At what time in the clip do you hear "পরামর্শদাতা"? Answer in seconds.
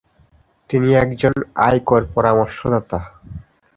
2.15-2.99